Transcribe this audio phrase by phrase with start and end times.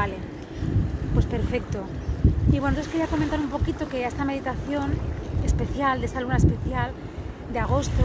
[0.00, 0.14] Vale,
[1.12, 1.80] pues perfecto.
[2.48, 4.92] Y bueno, entonces quería comentar un poquito que esta meditación
[5.44, 6.92] especial, de esta luna especial
[7.52, 8.02] de agosto,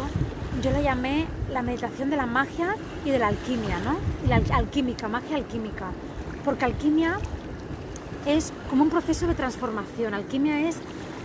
[0.62, 3.96] yo la llamé la meditación de la magia y de la alquimia, ¿no?
[4.26, 5.86] Y la alquímica, magia alquímica.
[6.44, 7.18] Porque alquimia
[8.26, 10.14] es como un proceso de transformación.
[10.14, 10.80] Alquimia es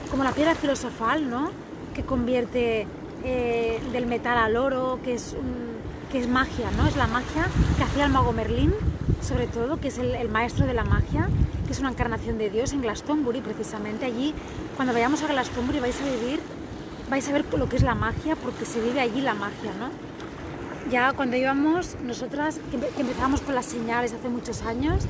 [0.08, 1.50] como la piedra filosofal, ¿no?
[1.96, 2.86] Que convierte
[3.24, 5.34] eh, del metal al oro, que es,
[6.12, 6.86] que es magia, ¿no?
[6.86, 8.72] Es la magia que hacía el mago Merlín,
[9.20, 11.28] sobre todo, que es el, maestro de la magia,
[11.66, 14.06] que es una encarnación de Dios en Glastonbury, precisamente.
[14.06, 14.34] Allí,
[14.76, 16.40] cuando vayamos a Glastonbury, vais a vivir,
[17.08, 19.90] vais a ver lo que es la magia, porque se vive allí la magia, ¿no?
[20.90, 25.04] Ya cuando íbamos, nosotras, que empezamos con las señales hace muchos años,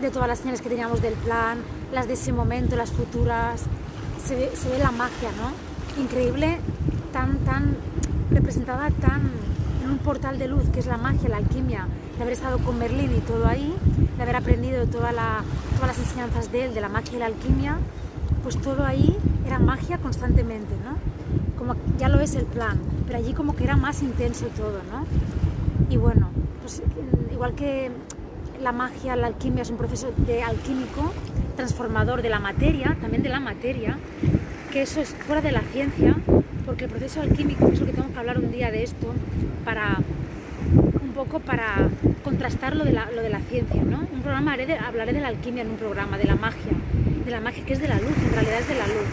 [0.00, 1.58] de todas las señales que teníamos del plan,
[1.92, 3.62] las de ese momento, las futuras,
[4.24, 6.02] se ve, se ve la magia, ¿no?
[6.02, 6.58] Increíble
[7.12, 7.76] tan, tan
[8.30, 9.30] representada tan
[9.96, 11.86] un portal de luz que es la magia, la alquimia,
[12.16, 13.74] de haber estado con Merlín y todo ahí,
[14.16, 17.78] de haber aprendido todas las enseñanzas de él, de la magia y la alquimia,
[18.42, 20.98] pues todo ahí era magia constantemente, ¿no?
[21.58, 25.06] Como ya lo es el plan, pero allí como que era más intenso todo, ¿no?
[25.88, 26.28] Y bueno,
[26.60, 26.82] pues
[27.32, 27.90] igual que
[28.62, 31.12] la magia, la alquimia es un proceso de alquímico,
[31.56, 33.96] transformador de la materia, también de la materia,
[34.72, 36.16] que eso es fuera de la ciencia,
[36.66, 39.14] porque el proceso alquímico, es lo que tengo que hablar un día de esto,
[39.64, 39.98] para
[41.00, 41.88] un poco para
[42.24, 44.00] contrastar lo de la, lo de la ciencia, ¿no?
[44.12, 46.72] Un programa hablaré de la alquimia en un programa, de la magia,
[47.24, 49.08] de la magia que es de la luz, en realidad es de la luz.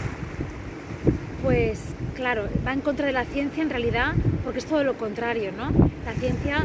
[1.42, 1.80] Pues
[2.14, 5.70] claro, va en contra de la ciencia en realidad porque es todo lo contrario, ¿no?
[6.04, 6.64] La ciencia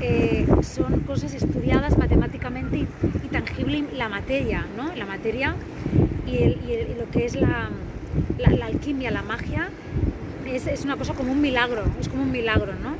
[0.00, 2.86] eh, son cosas estudiadas matemáticamente y,
[3.32, 4.94] tangible la materia, ¿no?
[4.94, 5.54] La materia
[6.26, 6.56] y,
[6.98, 7.70] lo que es la,
[8.38, 9.68] la alquimia, la magia,
[10.56, 12.94] es, una cosa como un milagro, es como un milagro, ¿no?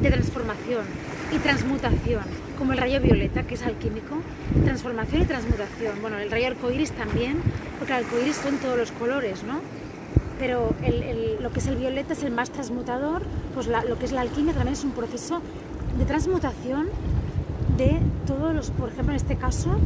[0.00, 0.84] De transformación
[1.32, 2.22] y transmutación,
[2.58, 4.16] como el rayo violeta, que es alquímico,
[4.64, 6.00] transformación y transmutación.
[6.00, 7.38] Bueno, el rayo arcoíris también,
[7.78, 9.60] porque el arcoíris son todos los colores, ¿no?
[10.38, 10.74] Pero
[11.40, 13.22] lo que es el violeta es el más transmutador,
[13.54, 15.42] pues lo que es la alquimia también es un proceso
[15.98, 16.86] de transmutación
[17.76, 19.76] de todos los, por ejemplo, en este caso,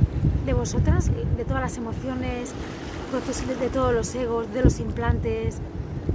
[0.45, 2.53] de vosotras, de todas las emociones,
[3.11, 5.61] procesos de todos los egos, de los implantes,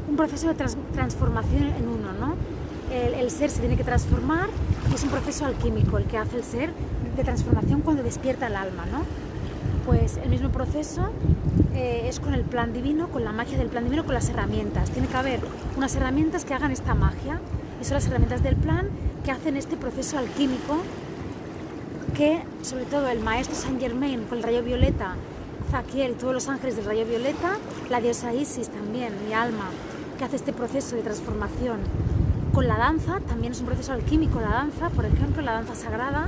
[0.07, 0.55] un proceso de
[0.93, 2.35] transformación en uno, ¿no?
[2.91, 4.47] El, ser se tiene que transformar
[4.89, 6.71] y es un proceso alquímico el que hace el ser
[7.17, 9.03] de transformación cuando despierta el alma, ¿no?
[9.85, 11.09] Pues el mismo proceso
[11.73, 14.89] eh, es con el plan divino, con la magia del plan divino, con las herramientas.
[14.91, 15.41] Tiene que haber
[15.75, 17.41] unas herramientas que hagan esta magia
[17.81, 18.89] y son las herramientas del plan
[19.25, 20.77] que hacen este proceso alquímico
[22.15, 25.15] que sobre todo el maestro Saint Germain con el rayo violeta,
[25.69, 27.57] Zaquiel y todos los ángeles del rayo violeta,
[27.89, 29.69] la diosa Isis también, mi alma,
[30.17, 31.79] que hace este proceso de transformación.
[32.53, 36.27] Con la danza, también es un proceso alquímico la danza, por ejemplo, la danza sagrada,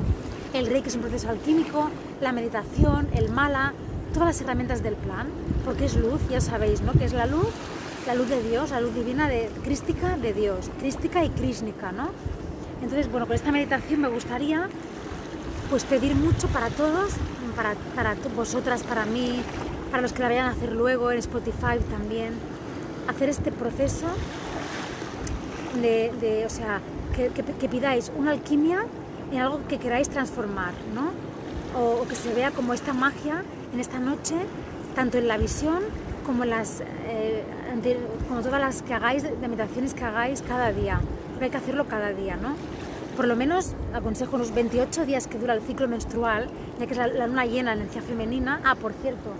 [0.53, 1.89] el rey que es un proceso alquímico,
[2.21, 3.73] la meditación, el mala,
[4.13, 5.27] todas las herramientas del plan,
[5.65, 6.93] porque es luz, ya sabéis, ¿no?
[6.93, 7.49] Que es la luz,
[8.05, 12.09] la luz de Dios, la luz divina de crística de Dios, crística y crísnica, ¿no?
[12.81, 14.69] Entonces, bueno, con esta meditación me gustaría
[15.69, 17.13] pues pedir mucho para todos,
[17.55, 19.41] para, para vosotras, para mí,
[19.91, 22.33] para los que la vayan a hacer luego en Spotify también,
[23.09, 24.05] hacer este proceso
[25.81, 26.81] de, o sea,
[27.15, 28.85] que, pidáis una alquimia
[29.31, 31.11] en algo que queráis transformar, ¿no?
[31.79, 33.43] O, que se vea como esta magia
[33.73, 34.35] en esta noche,
[34.95, 35.79] tanto en la visión
[36.25, 37.43] como las, eh,
[38.27, 41.87] como todas las que hagáis, de meditaciones que hagáis cada día, porque hay que hacerlo
[41.87, 42.55] cada día, ¿no?
[43.15, 46.47] Por lo menos aconsejo los 28 días que dura el ciclo menstrual,
[46.79, 48.61] ya que es la, la luna llena, energía femenina.
[48.63, 49.31] Ah, por cierto,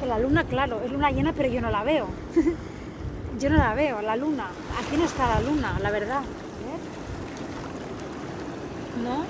[0.00, 2.06] que la luna, claro, es luna llena, pero yo no la veo.
[3.38, 4.48] Yo no la veo, la luna.
[4.78, 6.20] Aquí no está la luna, la verdad.
[9.02, 9.24] ¿No?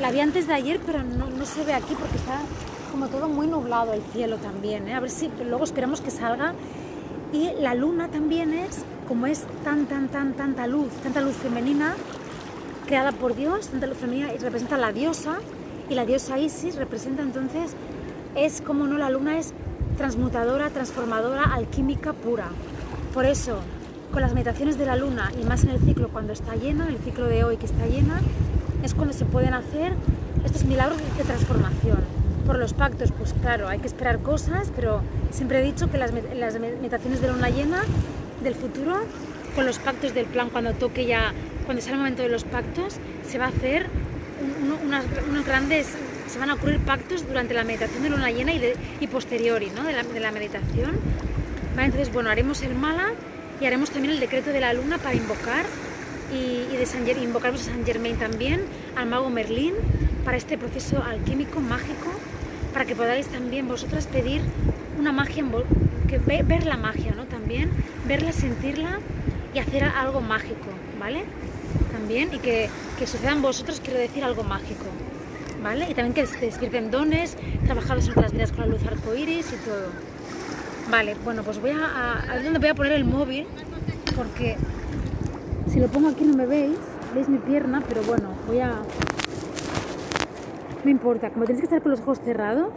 [0.00, 2.40] La vi antes de ayer, pero no, se ve aquí porque está
[2.92, 4.86] como todo muy nublado el cielo también.
[4.88, 4.94] ¿eh?
[4.94, 6.54] A ver si luego esperamos que salga.
[7.32, 11.94] Y la luna también es, como es tan, tan, tan, tanta luz, tanta luz femenina,
[12.86, 15.38] creada por Dios, tanta luz femenina, y representa a la diosa.
[15.90, 17.72] Y la diosa Isis representa entonces,
[18.34, 19.52] es como no, la luna es
[19.96, 22.48] transmutadora, transformadora, alquímica pura.
[23.12, 23.58] Por eso,
[24.12, 26.98] con las meditaciones de la luna y más en el ciclo cuando está llena, el
[26.98, 28.20] ciclo de hoy que está llena,
[28.82, 29.92] es cuando se pueden hacer
[30.44, 31.98] estos milagros de transformación.
[32.46, 35.00] Por los pactos, pues claro, hay que esperar cosas, pero
[35.30, 37.82] siempre he dicho que las, meditaciones de la luna llena
[38.42, 39.00] del futuro,
[39.54, 41.32] con los pactos del plan, cuando toque ya,
[41.64, 42.96] cuando sea el momento de los pactos,
[43.26, 43.86] se va a hacer
[45.30, 45.88] unos grandes,
[46.28, 48.76] se van a ocurrir pactos durante la meditación de luna llena y, de,
[49.10, 49.82] posteriori, ¿no?
[49.82, 50.92] de la meditación
[51.84, 53.12] entonces, bueno, haremos el mala
[53.60, 55.64] y haremos también el decreto de la luna para invocar
[56.32, 58.62] y, de San, invocaremos a San Germain también,
[58.96, 59.74] al mago Merlín,
[60.24, 62.12] para este proceso alquímico, mágico
[62.72, 64.42] para que podáis también vosotras pedir
[64.98, 65.44] una magia,
[66.06, 67.24] que ver la magia, ¿no?
[67.24, 67.70] También
[68.06, 69.00] verla, sentirla
[69.54, 71.24] y hacer algo mágico, ¿vale?
[71.92, 74.86] También y que, que sucedan vosotros quiero decir algo mágico,
[75.62, 75.90] ¿vale?
[75.90, 79.56] Y también que se despierten dones, trabajados en otras vidas con la luz arcoíris y
[79.68, 80.07] todo.
[80.90, 83.46] Vale, bueno, pues voy a, a, dónde voy a poner el móvil,
[84.16, 84.56] porque
[85.66, 86.78] si lo pongo aquí no me veis,
[87.14, 88.72] veis mi pierna, pero bueno, voy a...
[90.82, 92.70] No importa, como tenéis que estar con los ojos cerrados,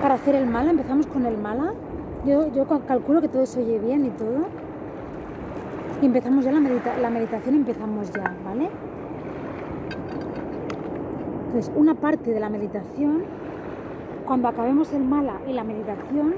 [0.00, 1.74] para hacer el mala, empezamos con el mala.
[2.24, 4.48] Yo, yo calculo que todo se oye bien y todo.
[6.00, 8.70] Y empezamos ya la, medita la meditación, empezamos ya, ¿vale?
[11.48, 13.22] Entonces, una parte de la meditación,
[14.26, 16.34] cuando acabemos el mala y la meditación,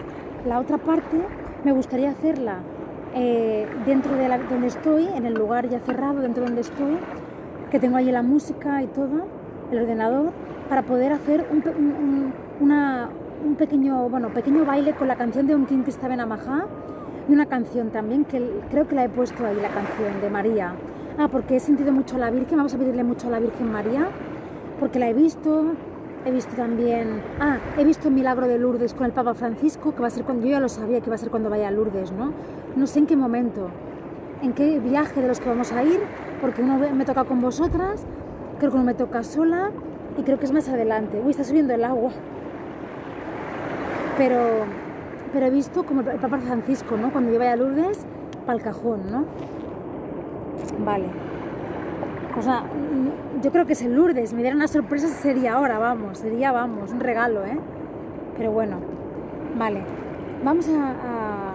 [0.46, 1.16] la otra parte
[1.64, 2.58] me gustaría hacerla
[3.16, 6.96] eh, dentro de la, donde estoy, en el lugar ya cerrado, dentro de donde estoy,
[7.72, 9.26] que tengo ahí la música y todo,
[9.72, 10.30] el ordenador,
[10.68, 11.60] para poder hacer un,
[13.58, 16.66] pequeño, bueno, pequeño baile con la canción de Un King Cristabena Majá
[17.28, 20.74] y una canción también que creo que la he puesto ahí, la canción de María.
[21.18, 23.72] Ah, porque he sentido mucho a la Virgen, vamos a pedirle mucho a la Virgen
[23.72, 24.06] María,
[24.80, 25.66] porque la he visto,
[26.24, 30.00] he visto también, ah, he visto el milagro de Lourdes con el Papa Francisco, que
[30.00, 31.70] va a ser cuando, yo ya lo sabía que iba a ser cuando vaya a
[31.70, 32.32] Lourdes, ¿no?
[32.74, 33.68] No sé en qué momento,
[34.42, 36.00] en qué viaje de los que vamos a ir,
[36.40, 38.04] porque uno me toca con vosotras,
[38.58, 39.70] creo que uno me toca sola
[40.18, 41.22] y creo que es más adelante.
[41.24, 42.10] Uy, está subiendo el agua
[44.20, 44.66] pero,
[45.32, 47.10] pero he visto como el Papa Francisco, ¿no?
[47.10, 48.04] Cuando yo vaya a Lourdes,
[48.44, 49.24] para el cajón, ¿no?
[50.84, 51.06] Vale.
[52.38, 52.64] O sea,
[53.42, 54.32] yo creo que es el Lourdes.
[54.32, 56.18] Me diera una sorpresa sería ahora, vamos.
[56.18, 57.58] Sería, vamos, un regalo, ¿eh?
[58.36, 58.78] Pero bueno,
[59.58, 59.82] vale.
[60.44, 61.54] Vamos a,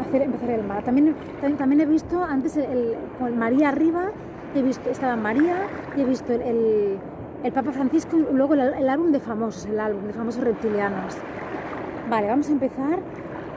[0.00, 0.82] hacer, empezar el mar.
[0.82, 1.14] También,
[1.58, 4.10] también, he visto antes el, con María arriba,
[4.54, 6.98] he visto, estaba María y he visto el,
[7.42, 11.16] el, Papa Francisco y luego el, álbum de famosos, el álbum de famosos reptilianos.
[12.08, 13.00] Vale, vamos a empezar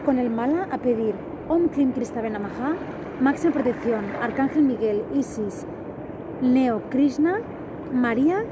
[0.06, 1.16] con el mala a pedir
[1.48, 2.76] Om Klim Kristavena Maha,
[3.22, 5.66] máxima protección, Arcángel Miguel, Isis,
[6.42, 7.40] Neo Krishna,
[7.94, 8.44] María,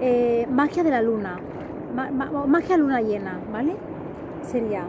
[0.00, 1.38] eh, magia de la luna,
[2.46, 3.76] magia luna llena, ¿vale?
[4.42, 4.84] Sería.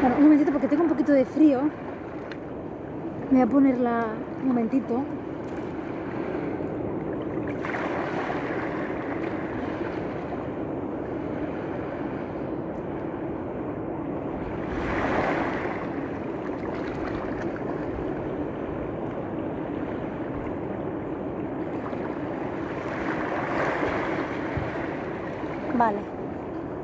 [0.00, 1.62] Bueno, un momentito porque tengo un poquito de frío.
[3.30, 4.04] Me voy a ponerla
[4.42, 5.02] un momentito.
[25.76, 25.98] Vale.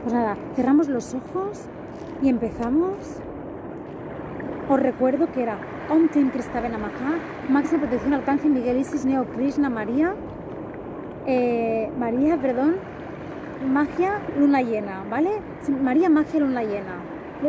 [0.03, 1.63] Pues nada, cerramos los ojos
[2.23, 2.95] y empezamos.
[4.69, 5.57] Os recuerdo que era
[5.89, 7.13] Om Klim Kristavena Maha,
[7.49, 10.15] máxima protección Arcángel Miguel Isis Neo Krishna María,
[11.27, 12.77] eh, María, perdón,
[13.67, 15.31] magia luna llena, ¿vale?
[15.83, 16.97] María magia luna llena.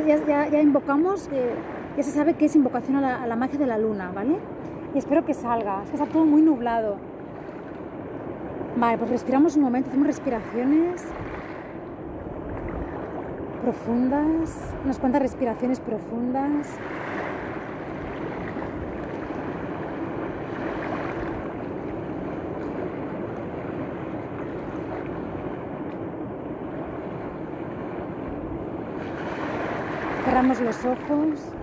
[0.07, 1.51] Ya, ya, invocamos, eh,
[1.97, 4.37] ya se sabe que es invocación a la, a la, magia de la luna, ¿vale?
[4.95, 6.95] Y espero que salga, es que está todo muy nublado.
[8.77, 11.03] Vale, pues respiramos un momento, hacemos respiraciones
[13.61, 16.67] profundas, unas cuantas respiraciones profundas.
[30.25, 31.60] Cerramos los ojos.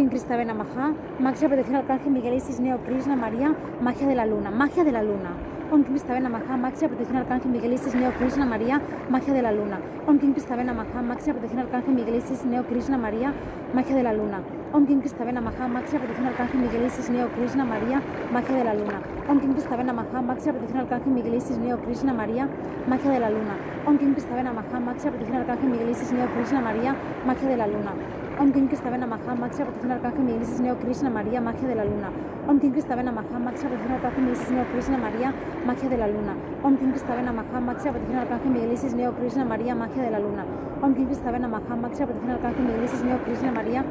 [0.00, 4.24] Om Kim Kristavena Maha, máxima protección Arcángel Miguel Isis Neo Krishna María, magia de la
[4.24, 5.36] luna, magia de la luna.
[5.70, 8.80] Om Kim Kristavena Maha, máxima protección Arcángel Miguel Isis Neo Krishna María,
[9.10, 9.78] magia de la luna.
[10.06, 13.34] Om Kim Kristavena Maha, máxima protección Arcángel Miguel Isis Neo Krishna María,
[13.74, 14.40] magia de la luna.
[14.72, 18.00] Om Kim Kristavena Maha, máxima protección Arcángel Miguel Isis Neo Krishna María,
[18.32, 19.02] magia de la luna.
[19.28, 22.48] Om Kim Kristavena Maha, máxima protección Arcángel Miguel Isis Neo Krishna María,
[22.88, 23.54] magia de la luna.
[23.86, 27.66] Om Kim Kristavena Maha, máxima protección Arcángel Miguel Isis Neo Krishna María, magia de la
[27.66, 27.92] luna.
[28.40, 32.08] Om Kim Kristavena Maha, máxima protección Arcángel Miguel Neo Krishna María, magia de la luna.
[32.48, 35.34] Om Kim Kristavena Maha, máxima protección Arcángel Miguel Neo Krishna María,
[35.66, 36.32] magia de la luna.
[36.62, 40.44] Om Kim Kristavena Maha, máxima protección Arcángel Miguel Neo Krishna María, magia de la luna.
[40.80, 43.82] Om Kim Kristavena Maha, máxima protección Arcángel Miguel Neo Krishna María,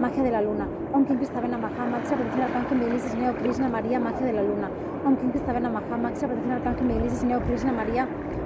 [0.00, 0.68] magia de la luna.
[0.94, 4.68] Om Kim Kristavena Maha, máxima protección Arcángel Miguel Neo Krishna María, magia de la luna.
[5.04, 7.72] Om Kim Kristavena Maha, máxima protección Arcángel Miguel Krishna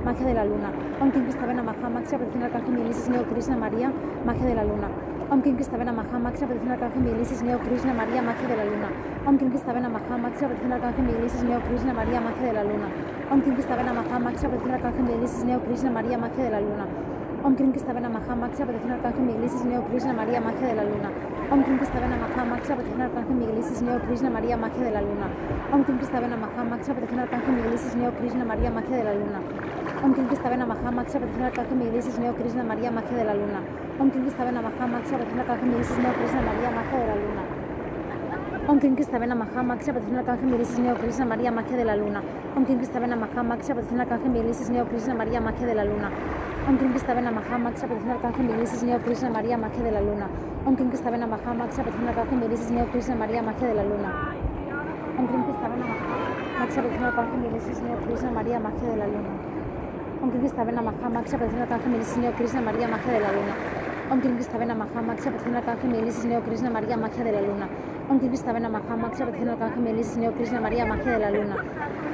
[0.04, 0.70] magia de la luna.
[1.00, 1.24] Om Kim
[1.94, 2.18] Maxia,
[3.30, 3.92] Krishna María,
[4.26, 4.88] magia de la luna.
[5.32, 8.66] Om Kim Kristavena Maha, Maxia, protección Arcángel Miguel Isis, Neo Krishna María, magia de la
[8.66, 8.88] luna.
[9.24, 12.64] Om Kim Kristavena Maha, Maxia, protección Arcángel Miguel Isis, Neo Krishna María, magia de la
[12.64, 12.88] luna.
[13.30, 16.60] Om Kim Kristavena Maha, Maxia, protección Arcángel Miguel Isis, Neo Krishna María, magia de la
[16.60, 16.86] luna.
[17.44, 20.84] Om Krim Kristavena Maha, Maxia, protección Arcángel Miguel Isis, Neo Krishna María, magia de la
[20.84, 21.31] luna.
[21.52, 23.38] Om Krim Kristavena Maha, Maxia, protección Arcángel
[23.84, 25.28] Neo Krishna María, magia de la luna.
[25.70, 27.54] Om Krim Kristavena Maha, Maxia, protección Arcángel
[27.98, 29.40] Neo Krishna María, magia de la luna.
[30.02, 33.60] Om Kim Kristavena Maha, Maxia, protección Arcángel Neo Krishna María, magia de la luna.
[34.00, 37.42] Om Kim Kristavena Maha, Maxia, protección Arcángel Neo Krishna María, magia de la luna.
[38.66, 40.50] Om Kim Kristavena Maha, Maxia, protección Arcángel
[40.82, 42.22] Neo Krishna María, magia de la luna.
[42.56, 42.78] Om Kim
[43.20, 43.42] Maha,
[44.70, 46.10] Neo Krishna magia de la luna.
[46.68, 50.00] Om Kim Kristavena Maha, Maxia, protección Arcángel Miguel Isis, Neo Krishna María, magia de la
[50.00, 50.28] luna.
[50.64, 53.82] Om Kim Kristavena Maha, Maxia, protección Arcángel Miguel Isis, Neo Krishna María, magia de la
[53.82, 54.10] luna.
[55.18, 56.18] Om Kim Kristavena Maha,
[56.60, 59.34] Maxia, protección Arcángel Miguel Isis, Neo Krishna María, magia de la luna.
[60.22, 63.32] Om Kim Kristavena Maha, Maxia, protección Arcángel Miguel Isis, Neo Krishna María, magia de la
[63.32, 63.54] luna.
[64.10, 67.40] Om Kim Kristavena Maha, Maxia, protección Arcángel Miguel Isis, Neo Krishna María, magia de la
[67.42, 67.66] luna.
[68.08, 71.30] Om Kim Kristavena Maha, Maxia, protección Arcángel Miguel Isis, Neo Krishna María, magia de la
[71.30, 71.56] luna.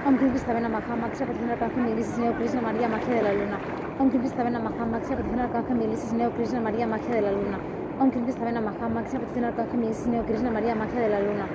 [0.06, 3.32] Om Kim Kristavena Maha, Maxia, protección Arcángel Miguel Isis, Neo Krishna María, magia de la
[3.32, 3.58] luna.
[3.98, 7.58] Om Kim Kristavena Maha, Maxia, protección Arcángel Miguel Krishna María, magia de la luna.
[7.98, 11.20] Om Kim Kristavena Maha, Maxia, protección Arcángel Miguel Isis, Neo Krishna María, magia de la
[11.20, 11.46] luna.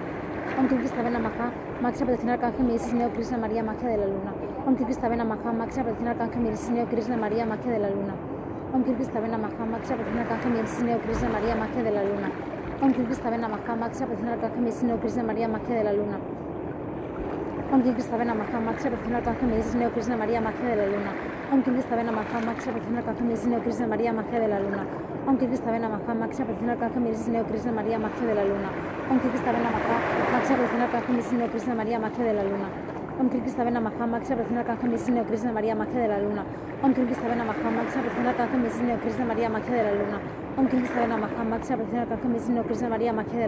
[0.59, 4.07] Om Kim Kristavena Maha, Maxia, protección Arcángel Miguel Isis, Neo Krishna María, magia de la
[4.07, 4.33] luna.
[4.67, 8.13] Om Kristavena Maha, Maxia, protección Arcángel Miguel Krishna María, magia de la luna.
[8.73, 12.27] Om Kristavena Maha, Maxia, protección Arcángel Miguel Krishna María, magia de la luna.
[12.81, 15.93] Om Kim Kristavena Maha, Maxia, protección Arcángel Miguel Isis, Neo Krishna María, magia de la
[15.93, 16.17] luna.
[19.91, 21.32] Krishna María, magia de la luna.
[21.53, 24.87] Om Kim Kristavena Maha, Maxia, protección Arcángel Miguel Neo Krishna María, magia de la luna.
[25.27, 28.69] Om Kim Kristavena Maha, Maxia, protección Arcángel Miguel Neo Krishna María, magia de la luna.
[29.11, 29.95] Om Kim Kristavena Maha,
[30.33, 32.67] Maxia, protección Arcángel Miguel Neo Krishna María, magia de la luna.
[33.19, 36.43] Om Kim Kristavena Maha, Maxia, protección Arcángel Miguel Neo Krishna María, magia de la luna.
[36.81, 40.09] Om Kim Kristavena Maha, Maxia, protección Arcángel Miguel Neo Krishna María, magia de la luna.
[40.57, 43.43] Om Kim Kristavena Maha, Maxia, protección Arcángel Miguel Krishna María, magia de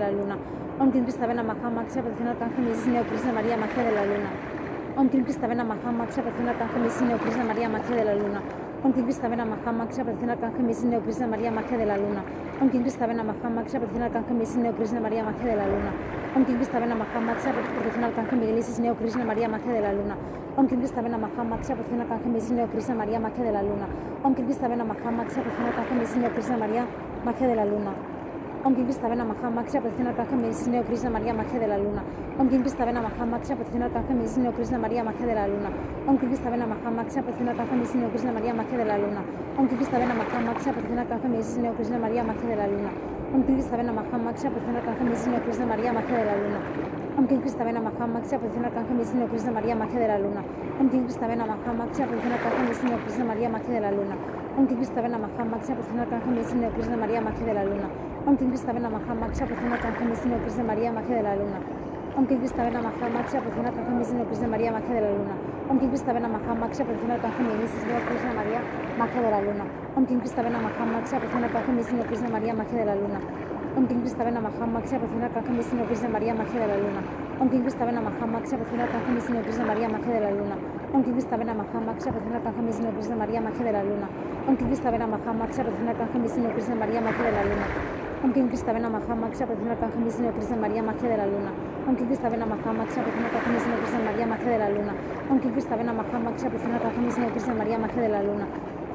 [3.33, 4.54] María, magia de la luna.
[4.97, 8.15] Om Kim Kristavena Maha, Maxia, protección Arcángel Miguel Isis, Neo Krishna María, magia de la
[8.15, 8.41] luna.
[8.81, 11.97] Om Kim Kristavena Maha, Maxia, protección Arcángel Miguel Isis, Neo Krishna María, magia de la
[11.97, 12.23] luna.
[12.61, 15.67] Om Kim Kristavena Maha, Maxia, protección Arcángel Miguel Isis, Neo Krishna María, magia de la
[15.67, 15.91] luna.
[16.35, 19.93] Om Kim Kristavena Maha, Maxia, protección Arcángel Miguel Isis, Neo Krishna María, magia de la
[19.93, 20.15] luna.
[20.55, 23.87] Om Kim Kristavena Maha, Maxia, protección Arcángel Miguel Isis, Neo Krishna María, de la luna.
[24.23, 26.85] Maha, Maxia, protección Arcángel Krishna María,
[27.25, 28.14] magia de la luna.
[28.65, 32.03] Om Kim Kristavena Maha, Maxia, protección Arcángel Isis, Neo Krishna María, magia de la luna.
[32.39, 35.69] Om Kim Kristavena Maha, Maxia, protección Arcángel Krishna María, magia de la luna.
[36.07, 39.21] Om Kim Kristavena Maha, Maxia, protección Arcángel Isis, Neo Krishna María, magia de la luna.
[39.59, 42.89] Om Kim Kristavena Maha, Maxia, protección Arcángel Isis, Neo Krishna María, magia de la luna.
[43.35, 46.59] Om Kim Kristavena Maha, Maxia, protección Arcángel Isis, Neo Krishna María, magia de la luna.
[47.19, 50.41] Om Kim Kristavena Maha, Maxia, protección Arcángel Isis, Neo Krishna María, magia de la luna.
[50.79, 53.25] Om Kim Kristavena Maha, Maxia, protección Arcángel Isis, Neo Krishna
[53.73, 54.15] de la luna.
[55.17, 58.14] Maha, María, magia de la luna.
[58.25, 61.35] Om Kim Kristavena Maha, Maxia, protección Arcángel Miguel Isis, Neo Krishna María, magia de la
[61.35, 61.59] luna.
[62.17, 65.11] Om Kim Kristavena Maha, Maxia, protección Arcángel Miguel Isis, Neo Krishna María, magia de la
[65.11, 65.35] luna.
[65.69, 68.61] Om Kim Kristavena Maha, Maxia, protección Arcángel Miguel Isis, Neo Krishna María,
[68.97, 69.65] magia de la luna.
[69.95, 72.95] Om Kim Kristavena Maha, Maxia, protección Arcángel Miguel Isis, Neo Krishna María, magia de la
[72.95, 73.19] luna.
[73.77, 76.77] Om Kim Kristavena Maha, Maxia, protección Arcángel Miguel Isis, Neo Krishna María, magia de la
[76.77, 77.01] luna.
[77.37, 80.31] Om Kim Kristavena Maha, Maxia, protección Arcángel Miguel Isis, Neo Krishna María, magia de la
[80.31, 80.55] luna.
[80.93, 83.83] Om Kim Kristavena Maha, Maxia, protección Arcángel Miguel Isis, Neo Krishna María, magia de la
[83.83, 84.07] luna.
[84.47, 87.43] Om Kim Kristavena Maha, Maxia, protección Arcángel Miguel Isis, Neo Krishna María, magia de la
[87.43, 87.94] luna.
[88.23, 91.51] Om Kim Kristavena Maha, Arcángel Miguel Isis, Neo Krishna María, magia de la luna.
[91.87, 94.93] Om Kim Kristavena Maha, Arcángel Miguel Isis, Neo Krishna María, magia de la luna.
[95.29, 98.47] Om Kim Kristavena Maha, Arcángel Miguel Isis, Neo Krishna María, magia de la luna.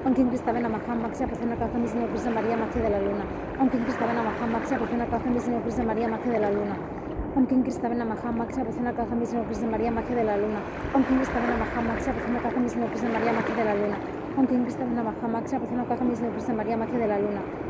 [0.04, 1.20] Om Kim Kristavena Maha, Arcángel
[1.68, 3.24] Miguel Isis, Neo Krishna María, magia de la luna.
[3.60, 6.66] Om Kim Kristavena Maha, Arcángel Miguel Isis, Neo Krishna María, magia de la luna.
[7.34, 10.56] Om Kim Kristavena Maha, Arcángel Miguel Isis, Neo Krishna María, magia de la luna.
[10.94, 13.74] Om Kim Kristavena Maha, Miguel Isis, Neo Krishna María, magia de la
[16.54, 17.69] María, magia de la luna.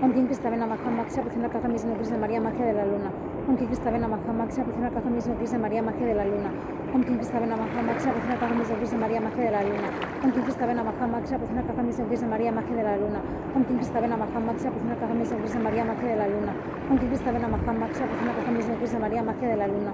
[0.00, 2.86] Om Kim Kristavena Maha, Maxia, protección Arcángel Miguel Isis, Neo Krishna María, magia de la
[2.86, 3.10] luna.
[3.48, 6.24] Om Kim Kristavena Maha, Maxia, protección Arcángel Miguel Isis, Neo Krishna María, magia de la
[6.24, 6.50] luna.
[6.94, 9.62] Om Kim Kristavena Maha, Maxia, protección Arcángel Miguel Isis, Neo Krishna María, magia de la
[9.64, 9.90] luna.
[10.22, 12.96] Om Kim Kristavena Maha, Maxia, protección Arcángel Miguel Isis, Neo Krishna María, magia de la
[12.96, 13.20] luna.
[13.56, 16.28] Om Kim Kristavena Maha, Maxia, protección Arcángel Miguel Isis, Neo Krishna María, magia de la
[16.28, 16.52] luna.
[16.90, 19.66] Om Kim Kristavena Maha, Maxia, protección Arcángel Miguel Isis, Neo Krishna María, magia de la
[19.66, 19.92] luna.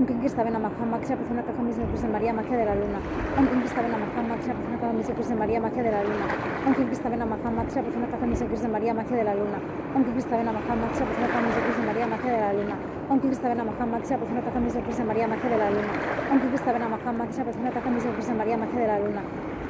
[0.00, 2.74] Om Kim Kristavena Maha, Maxia, protección Arcángel Miguel Isis, Neo Krishna María, magia de la
[2.74, 2.98] luna.
[3.36, 6.02] Om Kim Kristavena Maha, Maxia, protección Arcángel Miguel Isis, Neo Krishna María, magia de la
[6.08, 6.26] luna.
[6.64, 9.34] Om Kim Kristavena Maha, Maxia, protección Arcángel Miguel Isis, Neo Krishna María, magia de la
[9.36, 9.56] luna.
[9.92, 12.50] Om Kim Kristavena Maha, Maxia, protección Arcángel Miguel Isis, Neo Krishna María, magia de la
[12.56, 12.72] luna.
[13.10, 15.68] Om Kim Kristavena Maha, Maxia, protección Arcángel Miguel Isis, Neo Krishna María, magia de la
[15.70, 15.92] luna.
[16.30, 18.98] Om Kim Kristavena Maha, Maxia, protección Arcángel Miguel Isis, Neo Krishna María, magia de la
[19.00, 19.22] luna.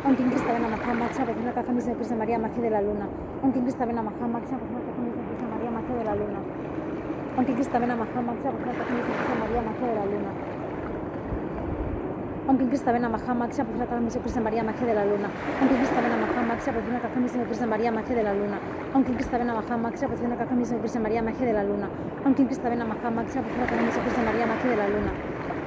[0.05, 2.81] Om Kim Kristavena Maha, Maxia, protección Arcángel Miguel Isis, Neo Krishna María, magia de la
[2.81, 3.07] luna.
[3.43, 6.15] Om Kim Kristavena Maha, Maxia, protección Arcángel Miguel Isis, Neo Krishna María, magia de la
[6.15, 6.41] luna.
[7.37, 9.40] Om Kim Kristavena Maha, Maxia, magia de la luna.
[12.51, 15.29] Om Kim Krista Vena Maha Maksha Profuna Kakami Krishna María Magia de la Luna.
[15.61, 18.59] Om Kim Krista Vena Maha Maksha Profuna Kakami Krishna María Magia de la Luna.
[18.95, 21.89] Om Kim Krista Vena Maha Maksha Profuna Kakami Krishna María Magia de la Luna.
[22.25, 25.13] Om Kim Krista Vena Maha Maksha Profuna Kakami Krishna María Magia de la Luna.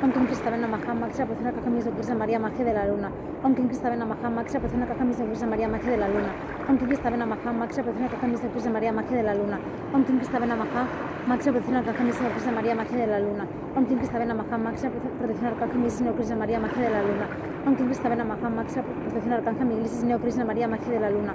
[0.04, 3.12] Om Kim Krista Vena Maha Maksha Profuna Kakami Krishna María Magia de la Luna.
[3.44, 6.32] Om Kim Krista Vena Maha Maksha Profuna Kakami Krishna María Magia de la Luna.
[6.68, 9.60] Om Kim Krista Vena Maha Maksha Profuna Kakami Krishna María Magia de la Luna.
[9.94, 13.48] Om Kim Krista Vena Maha Maksha Profuna Kakami Krishna María Magia de la Luna.
[13.78, 17.28] Om Kim Krista Vena Maha Maksha Protección Arcángel Señor Krishna María Magia de la Luna.
[17.66, 21.10] Om Kim Krista Vena Maha Maksha Protección Arcángel Iglesia Señor Krishna María Magia de la
[21.10, 21.34] Luna.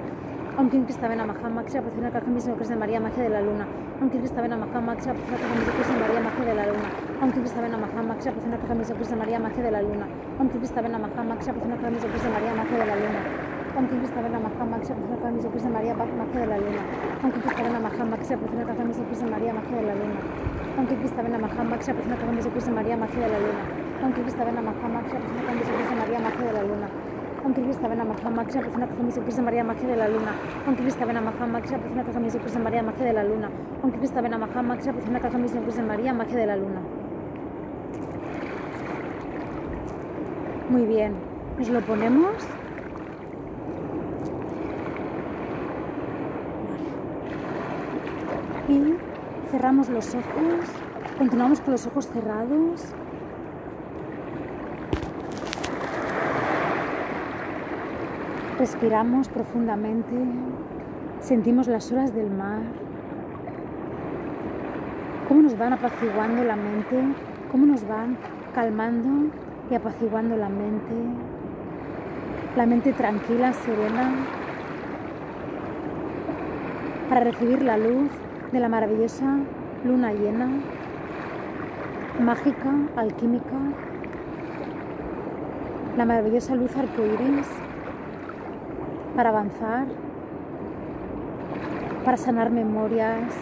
[0.58, 3.66] Om Kim Krista Vena Maha Maksha Protección Arcángel Señor Krishna María Magia de la Luna.
[4.02, 6.88] Om Kim Krista Vena Maha Maksha Protección Arcángel Krishna María Magia de la Luna.
[7.22, 10.06] Om Kim Krista Vena Maha Maksha Protección Arcángel Krishna María Magia de la Luna.
[10.38, 13.47] Om Kim Krista Vena Maha Maksha Protección Arcángel Krishna María Magia de la Luna.
[13.78, 16.82] Om Kim Krista Vena Maha Maksha Protección Arcángel Krishna María Magia de la Luna.
[17.22, 20.20] Om Kim Krista Vena Maha Maksha Protección Arcángel Krishna María Magia de la Luna.
[20.78, 23.62] Om Kim Krista Vena Maha Maksha Protección Arcángel Krishna María Magia de la Luna.
[24.02, 26.88] Om Kim Krista Vena Maha Maksha Protección Arcángel Krishna María Magia de la Luna.
[27.46, 30.32] Om Krista Vena Maha Maksha Protección Arcángel Krishna María Magia de la Luna.
[30.66, 33.48] Om Krista Vena Maha Maksha Protección Arcángel Krishna María Magia de la Luna.
[33.82, 36.80] Om Krista Vena Maha Maksha Protección Arcángel Krishna María Magia de la Luna.
[40.68, 41.14] Muy bien,
[41.56, 42.34] nos lo ponemos.
[48.68, 48.94] Y
[49.50, 50.66] cerramos los ojos,
[51.16, 52.84] continuamos con los ojos cerrados.
[58.58, 60.14] Respiramos profundamente,
[61.20, 62.60] sentimos las olas del mar,
[65.28, 67.02] cómo nos van apaciguando la mente,
[67.50, 68.18] cómo nos van
[68.54, 69.30] calmando
[69.70, 70.94] y apaciguando la mente,
[72.54, 74.12] la mente tranquila, serena,
[77.08, 78.10] para recibir la luz
[78.52, 79.38] de la maravillosa
[79.84, 80.48] luna llena,
[82.20, 83.56] mágica, alquímica,
[85.96, 87.46] la maravillosa luz arcoíris
[89.14, 89.86] para avanzar,
[92.04, 93.34] para sanar memorias,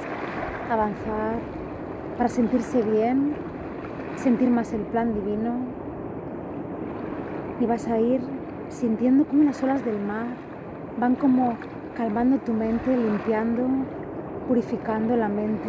[0.71, 1.35] avanzar,
[2.17, 3.35] para sentirse bien,
[4.17, 5.53] sentir más el plan divino.
[7.61, 8.21] Y vas a ir
[8.69, 10.27] sintiendo como las olas del mar
[10.99, 11.55] van como
[11.97, 13.67] calmando tu mente, limpiando,
[14.47, 15.69] purificando la mente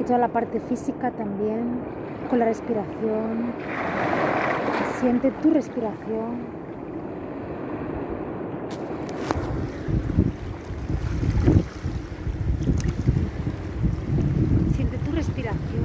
[0.00, 1.78] y toda la parte física también,
[2.28, 3.52] con la respiración.
[5.00, 6.62] Siente tu respiración.
[14.74, 15.84] Siente tu respiración,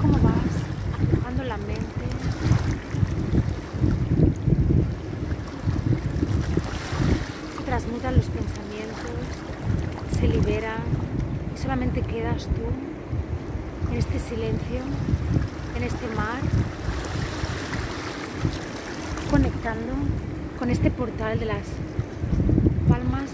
[0.00, 0.34] cómo vas
[0.94, 1.84] aflojando la mente.
[7.64, 9.10] Transmutan los pensamientos,
[10.18, 10.82] se liberan
[11.54, 14.80] y solamente quedas tú en este silencio,
[15.76, 16.38] en este mar,
[19.30, 19.92] conectando
[20.58, 21.64] con este portal de las
[22.86, 23.30] palmas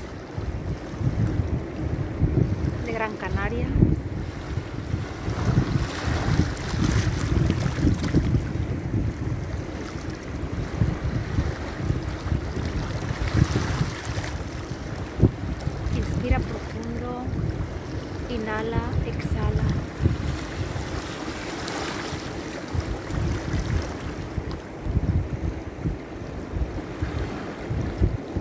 [2.86, 3.66] de Gran Canaria.
[15.96, 17.24] Inspira profundo,
[18.30, 19.64] inhala, exhala.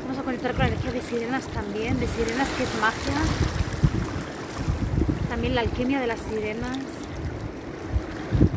[0.03, 3.21] Vamos a conectar con la energía de sirenas también, de sirenas que es magia.
[5.27, 6.77] También la alquimia de las sirenas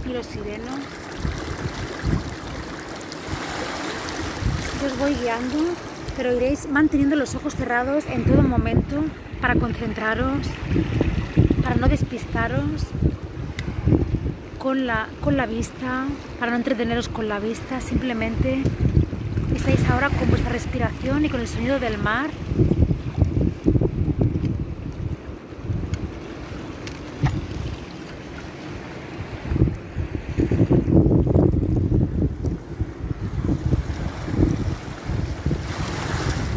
[0.09, 0.79] y los sirenos.
[4.81, 5.65] Yo os voy guiando,
[6.17, 9.03] pero iréis manteniendo los ojos cerrados en todo momento
[9.41, 10.47] para concentraros,
[11.65, 12.87] para no despistaros
[14.61, 16.05] con la, con la vista,
[16.39, 18.63] para no entreteneros con la vista, simplemente
[19.55, 22.29] estáis ahora con vuestra respiración y con el sonido del mar.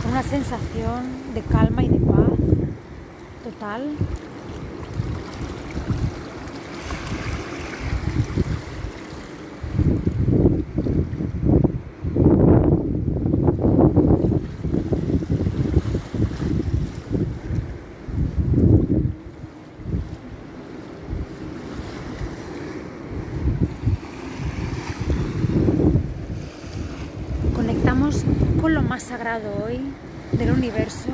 [0.01, 2.29] Con una sensación de calma y de paz
[3.43, 3.83] total.
[27.55, 28.23] Conectamos
[28.61, 29.79] con lo más sagrado hoy
[30.33, 31.07] del universo,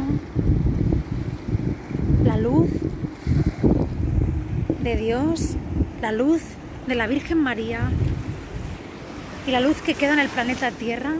[2.24, 2.70] la luz
[4.82, 5.52] de Dios,
[6.02, 6.42] la luz
[6.88, 7.82] de la Virgen María,
[9.46, 11.12] y la luz que queda en el planeta Tierra,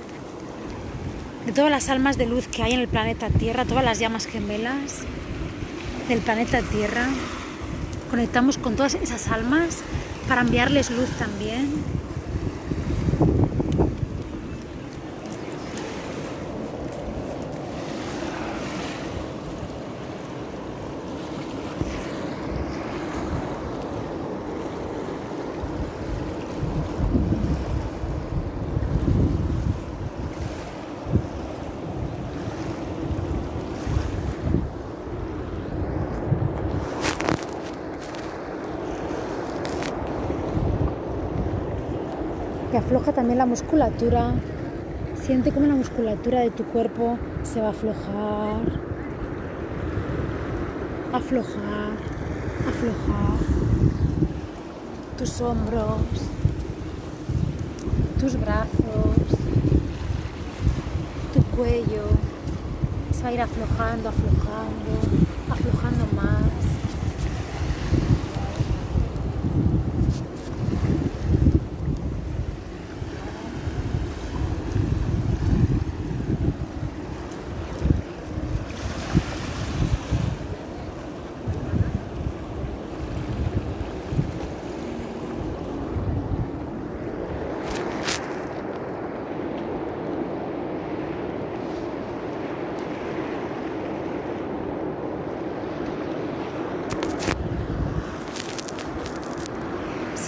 [1.46, 4.26] de todas las almas de luz que hay en el planeta Tierra, todas las llamas
[4.26, 5.04] gemelas
[6.10, 7.06] del planeta Tierra,
[8.10, 9.82] conectamos con todas esas almas
[10.28, 11.70] para enviarles luz también.
[42.94, 44.34] Afloja también la musculatura.
[45.20, 48.62] Siente como la musculatura de tu cuerpo se va a aflojar,
[51.12, 51.94] aflojar,
[52.70, 53.40] aflojar.
[55.18, 56.02] Tus hombros,
[58.20, 59.40] tus brazos,
[61.34, 62.04] tu cuello
[63.12, 64.10] se va a ir aflojando,
[65.50, 66.64] aflojando, más.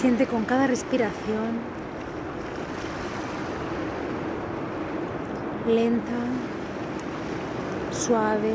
[0.06, 1.58] Siente con cada respiración
[5.66, 6.12] lenta,
[7.90, 8.52] suave,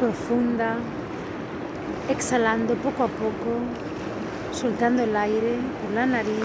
[0.00, 0.78] profunda,
[2.08, 3.52] exhalando poco a poco,
[4.50, 6.42] soltando el aire por la nariz.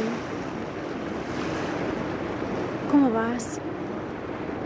[2.91, 3.59] ¿Cómo vas?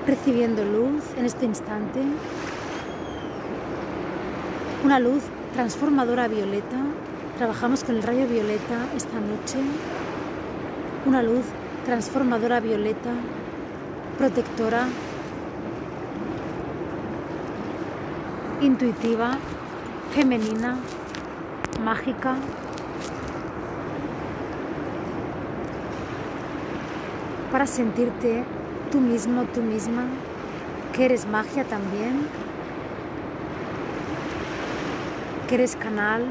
[0.05, 2.01] Recibiendo luz en este instante.
[4.83, 6.77] Una luz transformadora violeta.
[7.37, 9.59] Trabajamos con el rayo violeta esta noche.
[11.05, 11.45] Una luz
[11.85, 13.11] transformadora violeta,
[14.17, 14.87] protectora,
[18.61, 19.37] intuitiva,
[20.13, 20.77] femenina,
[21.83, 22.35] mágica.
[27.51, 28.43] Para sentirte
[28.91, 30.03] tú mismo, tú misma,
[30.93, 32.27] que eres magia también
[35.49, 36.23] que eres canal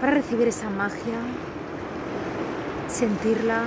[0.00, 1.18] para recibir esa magia,
[2.88, 3.64] sentirla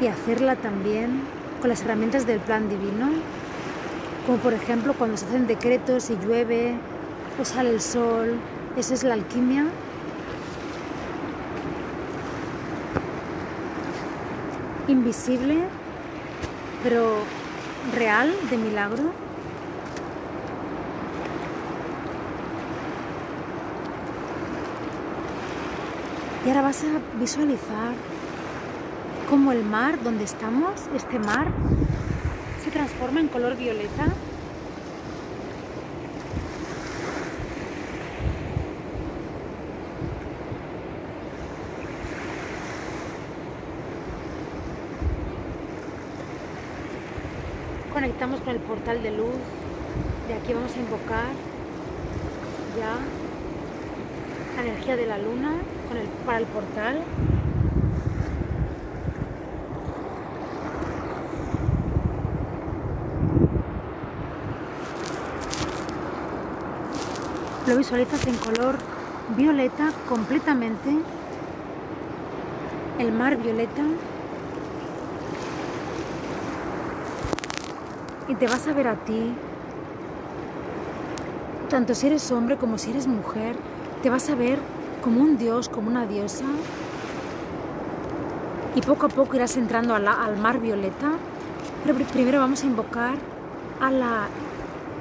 [0.00, 1.22] y hacerla también
[1.60, 3.08] con las herramientas del plan divino,
[4.26, 6.76] como por ejemplo cuando se hacen decretos y llueve
[7.40, 8.36] o sale el sol,
[8.76, 9.66] eso es la alquimia.
[14.86, 15.64] Invisible,
[16.84, 17.24] pero
[17.96, 19.27] real, de milagro.
[26.48, 27.92] Y ahora vas a visualizar
[29.28, 31.48] cómo el mar donde estamos, este mar,
[32.64, 34.06] se transforma en color violeta.
[47.92, 49.36] Conectamos con el portal de luz.
[50.28, 51.28] De aquí vamos a invocar
[52.78, 52.96] ya
[54.56, 55.58] la energía de la luna
[56.24, 57.02] para el portal.
[67.66, 68.76] Lo visualizas en color
[69.36, 70.98] violeta completamente.
[72.98, 73.82] El mar violeta.
[78.28, 79.32] Y te vas a ver a ti,
[81.70, 83.56] tanto si eres hombre como si eres mujer,
[84.02, 84.58] te vas a ver
[85.08, 86.44] como un dios, como una diosa.
[88.74, 91.12] Y poco a poco irás entrando al mar violeta.
[91.82, 93.14] Pero primero vamos a invocar
[93.80, 94.28] a la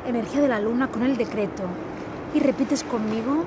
[0.07, 1.63] energía de la luna con el decreto.
[2.33, 3.43] Y repites conmigo.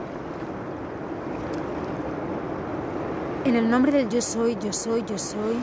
[3.47, 5.57] En el nombre del yo soy, yo soy, yo soy.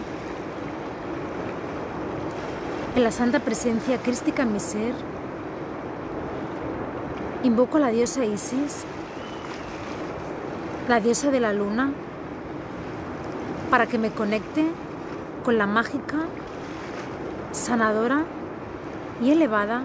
[2.96, 4.96] En la santa presencia crística en mi ser.
[7.44, 8.84] Invoco a la diosa Isis
[10.88, 11.92] la diosa de la luna,
[13.70, 14.66] para que me conecte
[15.44, 16.20] con la mágica,
[17.52, 18.24] sanadora
[19.22, 19.84] y elevada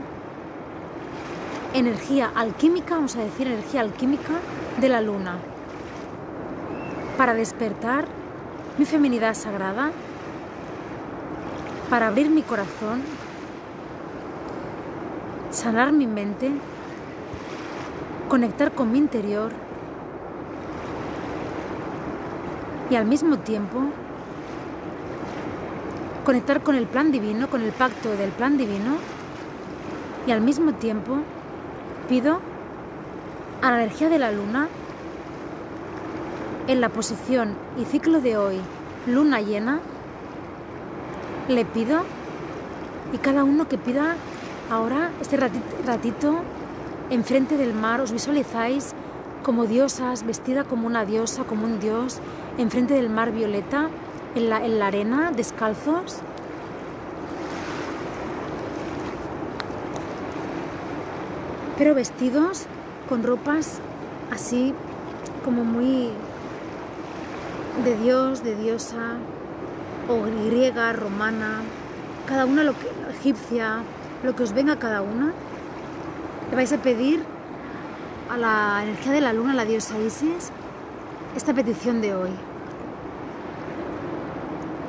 [1.75, 4.35] energía alquímica, vamos a decir energía alquímica
[4.81, 5.37] de la luna.
[7.19, 8.07] para despertar
[8.79, 9.93] mi feminidad sagrada,
[11.91, 13.03] para abrir mi corazón,
[15.51, 16.51] sanar mi mente,
[18.29, 19.53] conectar con mi interior
[22.93, 23.81] y al mismo tiempo
[26.27, 28.97] conectar con el plan divino, con el pacto del plan divino
[30.27, 31.17] y al mismo tiempo
[32.07, 32.41] pido
[33.63, 34.69] a la energía de la luna
[36.69, 38.61] en la posición y ciclo de hoy,
[39.07, 39.81] luna llena,
[41.49, 42.03] le pido
[43.15, 44.17] y cada uno que pida
[44.71, 46.41] ahora este ratito,
[47.09, 48.93] enfrente del mar, os visualizáis
[49.43, 52.21] como diosas, vestida como una diosa, como un dios,
[52.59, 53.89] enfrente del mar violeta,
[54.35, 56.19] en la, en la arena, descalzos.
[61.79, 62.67] Pero vestidos
[63.09, 63.81] con ropas
[64.31, 64.75] así
[65.45, 66.11] como muy
[67.85, 69.17] de Dios, de diosa,
[70.09, 71.63] o griega, romana,
[72.27, 72.89] cada una lo que,
[73.19, 73.83] egipcia,
[74.23, 75.33] lo que os venga a cada una.
[76.51, 77.25] Le vais a pedir
[78.31, 80.51] a la energía de la luna, la diosa Isis,
[81.37, 82.31] esta petición de hoy.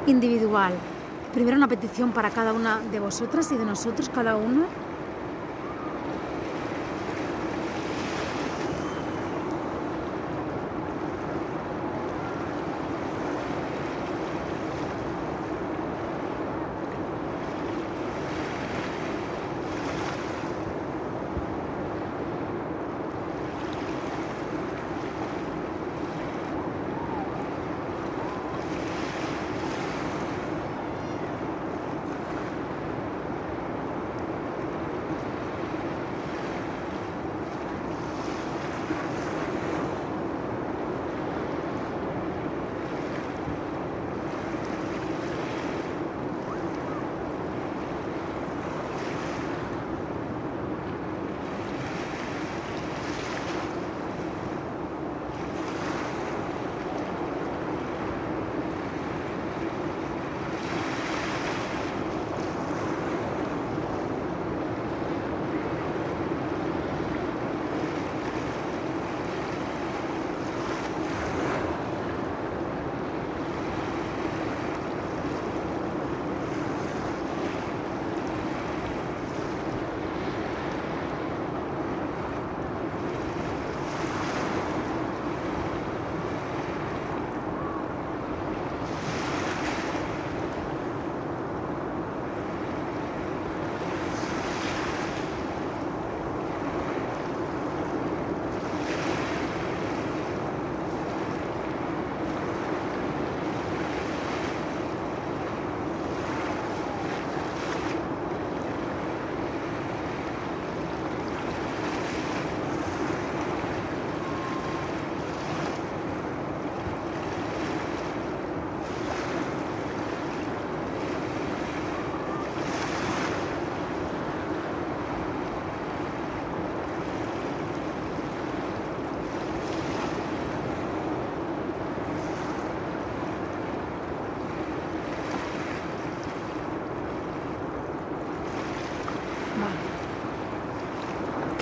[0.07, 0.73] Individual.
[1.33, 4.65] Primero una petición para cada una de vosotras y de nosotros, cada uno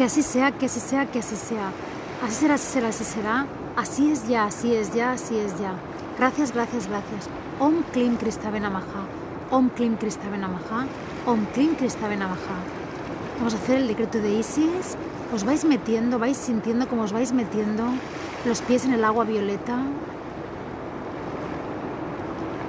[0.01, 1.69] Que así sea, que así sea, que así sea.
[2.25, 3.45] Así será, así será, así será.
[3.77, 5.75] Así es ya, así es ya, así es ya.
[6.17, 7.29] Gracias, gracias, gracias.
[7.59, 9.05] Om Klim Kristabenamaha.
[9.51, 10.87] Om Klim Kristabenamaha.
[11.27, 12.57] Om Klim Kristabenamaha.
[13.37, 14.97] Vamos a hacer el decreto de Isis.
[15.35, 17.83] Os vais metiendo, vais sintiendo como os vais metiendo
[18.43, 19.77] los pies en el agua violeta.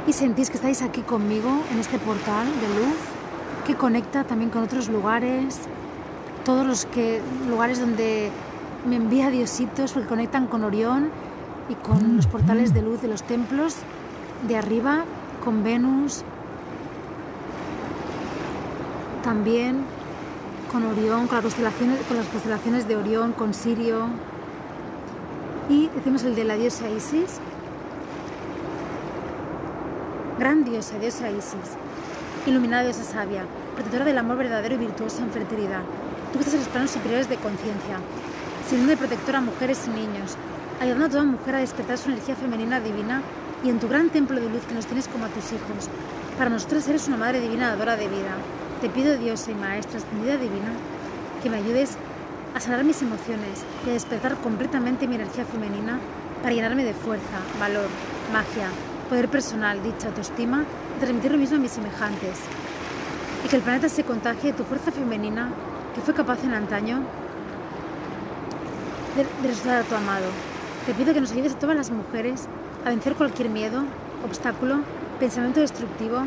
[0.06, 2.98] Y sentís que estáis aquí conmigo en este portal de luz
[3.66, 5.60] que conecta también con otros lugares,
[6.44, 8.30] todos los que, lugares donde
[8.86, 11.10] me envía Diositos porque conectan con Orión
[11.68, 13.76] y con los portales de luz de los templos
[14.46, 15.04] de arriba,
[15.44, 16.22] con Venus,
[19.22, 19.84] también
[20.70, 24.06] con Orión, con, las constelaciones, con las constelaciones de Orión, con Sirio.
[25.68, 27.38] Y decimos el de la diosa Isis.
[30.38, 31.76] Gran diosa, diosa Isis,
[32.46, 35.82] iluminada diosa sabia, protectora del amor verdadero y virtuoso en fertilidad
[36.40, 37.98] Estás en los planos superiores de conciencia,
[38.68, 40.36] siendo de protectora a mujeres y niños,
[40.80, 43.22] ayudando a toda mujer a despertar su energía femenina divina
[43.62, 45.88] y en tu gran templo de luz que nos tienes como a tus hijos.
[46.36, 48.34] Para nosotros eres una madre divina dadora de vida.
[48.80, 50.72] Te pido, Dios y Maestra extendida divina,
[51.42, 51.96] que me ayudes
[52.56, 56.00] a sanar mis emociones y a despertar completamente mi energía femenina
[56.42, 57.86] para llenarme de fuerza, valor,
[58.32, 58.68] magia,
[59.08, 60.64] poder personal, dicha, autoestima
[60.96, 62.40] y transmitir lo mismo a mis semejantes.
[63.44, 65.50] Y que el planeta se contagie de tu fuerza femenina
[65.94, 67.00] que fue capaz en antaño
[69.16, 70.26] de, resucitar a tu amado.
[70.86, 72.48] Te pido que nos ayudes a todas las mujeres
[72.84, 73.84] a vencer cualquier miedo,
[74.24, 74.80] obstáculo,
[75.20, 76.22] pensamiento destructivo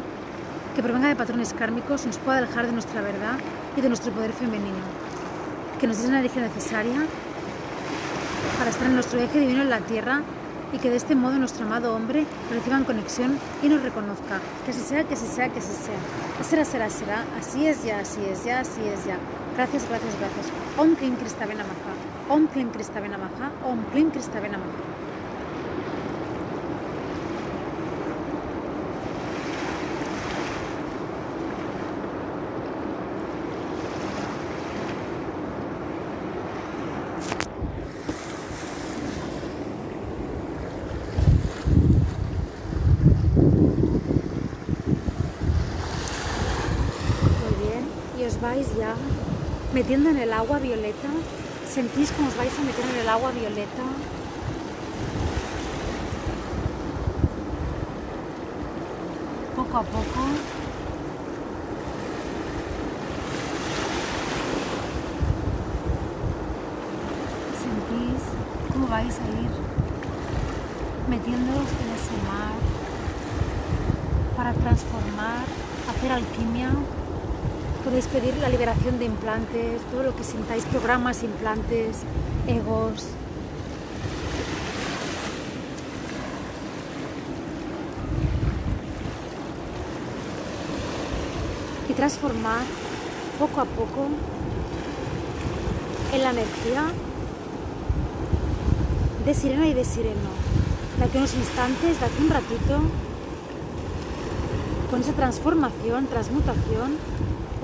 [0.76, 3.38] que provenga de patrones kármicos nos pueda alejar de nuestra verdad
[3.78, 4.84] y de nuestro poder femenino.
[5.80, 7.06] Que nos des la energía necesaria
[8.58, 10.22] para estar en nuestro eje divino en la tierra
[10.74, 14.40] y que de este modo nuestro amado hombre reciba conexión y nos reconozca.
[14.66, 16.44] Que así sea, que así sea, que así sea.
[16.44, 17.24] Será, será, será.
[17.40, 19.18] Así es ya, así es ya, así es ya.
[19.56, 20.52] Gracias, gracias, gracias.
[20.78, 21.94] Om Klim Krista Benamaha.
[22.30, 23.52] Om Klim Krista Benamaha.
[23.64, 23.86] Om.
[48.46, 48.94] vais ya
[49.76, 51.10] metiendo en el agua violeta.
[51.70, 53.84] Sentís como os vais a meter en el agua violeta.
[59.54, 60.22] Poco a poco.
[67.64, 68.24] Sentís
[68.72, 69.52] cómo vais a ir
[71.10, 72.56] metiéndoos en ese mar
[74.38, 75.44] para transformar,
[75.90, 76.70] hacer alquimia
[77.86, 81.98] Podéis pedir la liberación de implantes, todo lo que sintáis, programas, implantes,
[82.48, 83.06] egos.
[91.88, 92.64] Y transformar
[93.38, 94.08] poco a poco
[96.12, 96.86] en la energía
[99.26, 100.32] de sirena y de sireno.
[100.98, 102.80] De aquí unos instantes, de aquí un ratito,
[104.90, 106.98] con esa transformación, transmutación,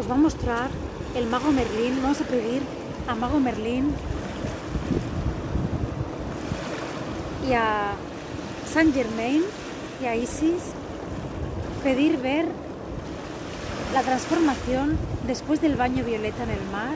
[0.02, 0.68] os va a mostrar
[1.16, 2.02] el mago Merlín.
[2.02, 2.64] Vamos a pedir
[3.08, 3.94] a mago Merlín
[7.48, 7.94] y a
[8.74, 9.44] Saint Germain
[10.02, 10.64] y a Isis
[11.84, 12.48] pedir ver
[13.94, 16.96] la transformación después del baño violeta en el mar.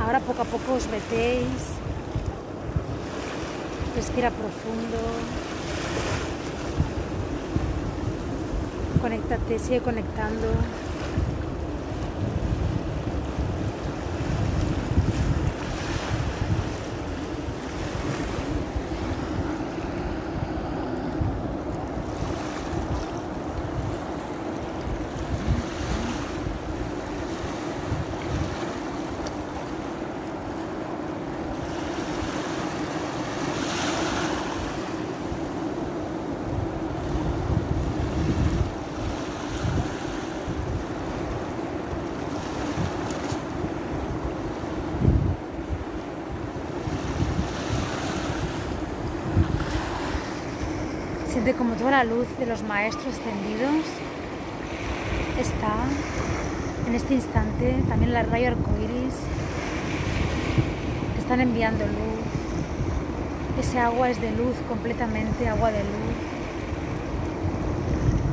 [0.00, 1.62] Ahora poco a poco os metéis,
[3.96, 4.98] respira profundo,
[9.02, 10.46] conéctate, sigue conectando.
[51.54, 53.84] Como toda la luz de los maestros extendidos
[55.40, 55.74] está
[56.86, 59.14] en este instante, también la rayo arcoiris,
[61.18, 63.60] están enviando luz.
[63.60, 66.16] Ese agua es de luz completamente, agua de luz,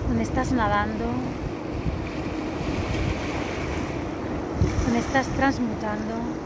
[0.08, 1.06] donde estás nadando,
[4.86, 6.45] donde estás transmutando.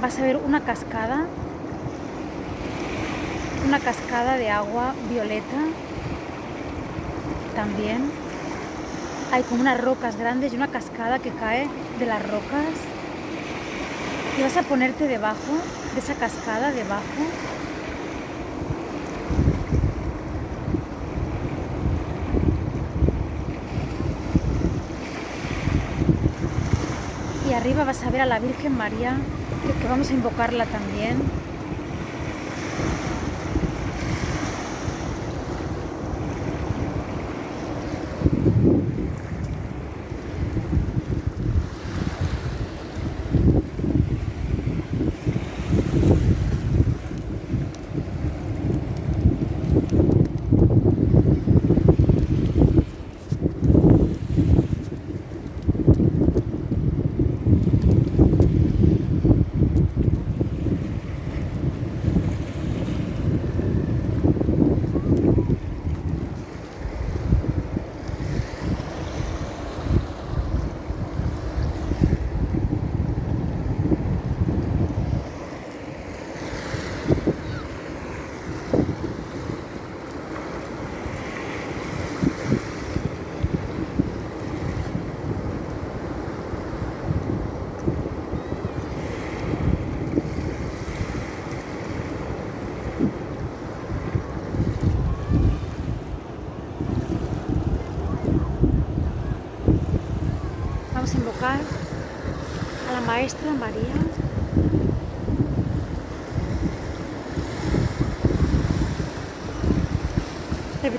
[0.00, 1.26] Vas a ver una cascada,
[3.66, 5.44] una cascada de agua violeta
[7.54, 8.10] también.
[9.32, 11.68] Hay como unas rocas grandes y una cascada que cae
[11.98, 12.72] de las rocas.
[14.38, 15.52] Y vas a ponerte debajo
[15.94, 17.02] de esa cascada, debajo,
[27.66, 29.16] arriba vas a ver a la Virgen María,
[29.82, 31.16] que vamos a invocarla también.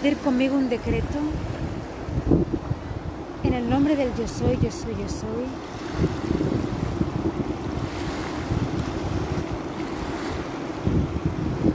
[0.08, 1.20] Repetir conmigo un decreto.
[3.43, 5.45] En el nombre del yo soy, yo soy, yo soy.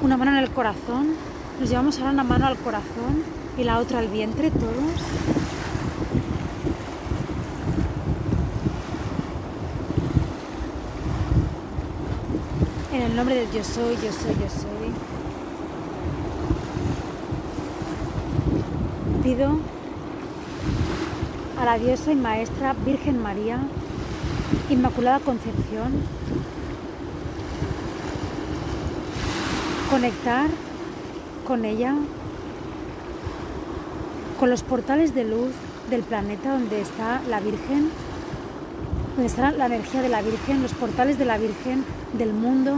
[0.00, 1.08] Una mano en el corazón.
[1.60, 3.22] Nos llevamos ahora una mano al corazón
[3.58, 4.72] y la otra al vientre, todos.
[12.94, 14.71] En el nombre del yo soy, yo soy, yo soy.
[21.58, 23.60] A la diosa y maestra Virgen María,
[24.68, 25.90] Inmaculada Concepción,
[29.90, 30.50] conectar
[31.46, 31.94] con ella,
[34.38, 35.52] con los portales de luz
[35.88, 37.88] del planeta donde está la Virgen,
[39.14, 42.76] donde está la energía de la Virgen, los portales de la Virgen del mundo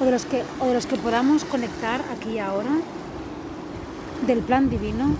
[0.00, 2.70] o de los que, o de los que podamos conectar aquí y ahora,
[4.26, 5.14] del plan divino.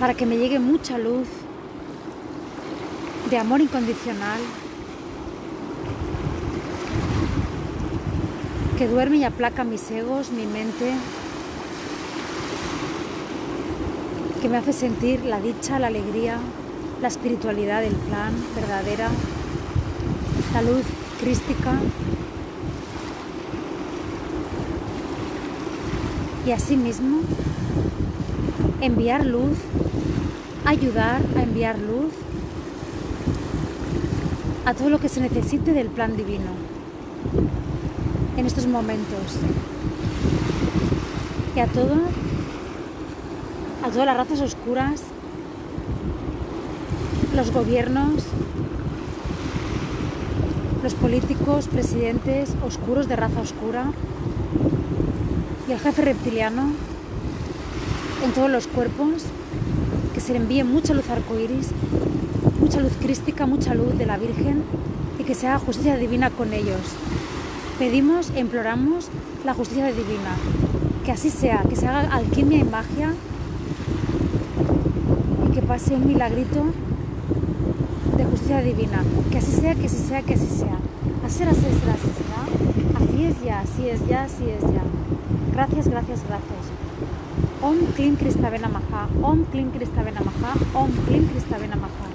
[0.00, 1.26] Para que me llegue mucha luz
[3.30, 4.40] de amor incondicional,
[8.78, 10.92] que duerme y aplaca mis egos, mi mente,
[14.40, 16.38] que me hace sentir la dicha, la alegría,
[17.00, 19.08] la espiritualidad del plan verdadera,
[20.52, 20.84] la luz
[21.20, 21.72] crística.
[26.46, 27.20] Y asimismo,
[28.80, 29.58] enviar luz,
[30.64, 32.12] ayudar a enviar luz
[34.64, 36.50] a todo lo que se necesite del plan divino
[38.36, 39.38] en estos momentos.
[41.54, 41.94] Y a todo,
[43.82, 45.02] a todas las razas oscuras,
[47.34, 48.24] los gobiernos,
[50.86, 53.90] los políticos, presidentes oscuros de raza oscura
[55.68, 56.68] y el jefe reptiliano
[58.24, 59.24] en todos los cuerpos,
[60.14, 61.70] que se le envíe mucha luz arcoíris,
[62.60, 64.62] mucha luz crística, mucha luz de la Virgen
[65.18, 66.78] y que se haga justicia divina con ellos.
[67.80, 69.08] Pedimos e imploramos
[69.44, 70.36] la justicia divina,
[71.04, 73.12] que así sea, que se haga alquimia y magia
[75.48, 76.66] y que pase un milagrito
[78.16, 79.02] de justicia divina.
[79.30, 80.78] Que así sea, que así sea, que así sea.
[81.24, 83.04] Así será, así será, así será.
[83.04, 84.82] Así es ya, así es ya, así es ya.
[85.52, 86.64] Gracias, gracias, gracias.
[87.62, 92.05] Om Klim Kristavena Maha, Om Klim Kristavena Maha, Om Klim Kristavena Maha.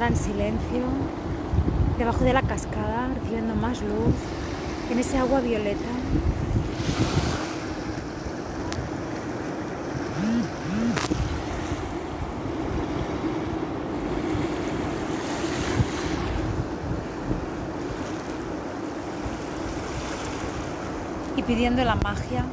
[0.00, 0.82] En silencio,
[1.96, 4.14] debajo de la cascada, recibiendo más luz,
[4.90, 5.78] en ese agua violeta.
[21.36, 22.44] Y pidiendo la magia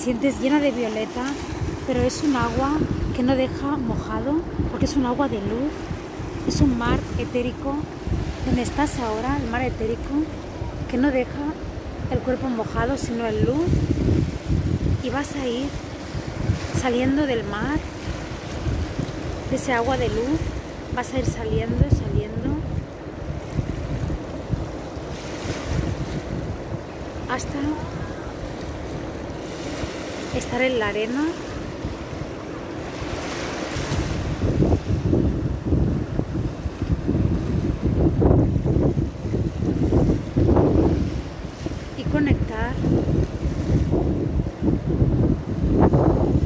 [0.00, 1.26] sientes llena de violeta,
[1.86, 2.70] pero es un agua
[3.14, 4.40] que no deja mojado,
[4.70, 5.72] porque es un agua de luz,
[6.48, 7.74] es un mar etérico,
[8.46, 10.24] donde estás ahora, el mar etérico,
[10.90, 11.44] que no deja
[12.10, 13.66] el cuerpo mojado, sino en luz,
[15.04, 15.66] y vas a ir
[16.80, 17.78] saliendo del mar,
[19.50, 20.40] de ese agua de luz,
[20.96, 22.56] vas a ir saliendo, saliendo,
[27.30, 27.58] hasta
[30.50, 31.24] estar en la arena.
[41.96, 42.72] Y conectar.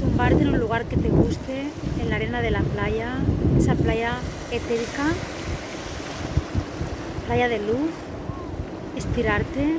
[0.01, 3.21] Tumbarte en un lugar que te guste, en la arena de la playa,
[3.59, 4.19] esa playa
[4.51, 5.05] etérica,
[7.27, 7.91] playa de luz,
[8.99, 9.74] estirarte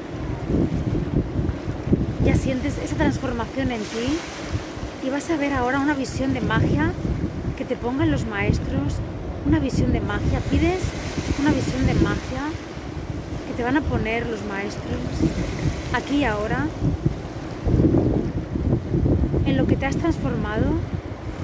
[3.61, 4.19] en ti,
[5.05, 6.91] y vas a ver ahora una visión de magia
[7.57, 8.95] que te pongan los maestros,
[9.45, 10.39] una visión de magia.
[10.51, 10.81] Pides
[11.39, 12.49] una visión de magia
[13.47, 14.99] que te van a poner los maestros
[15.93, 16.67] aquí y ahora
[19.45, 20.65] en lo que te has transformado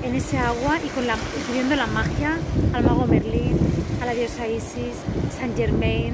[0.03, 1.15] en ese agua y, con la,
[1.47, 2.37] pidiendo la magia
[2.73, 3.57] al mago Merlín,
[4.01, 4.97] a la diosa Isis,
[5.39, 6.13] San Germain,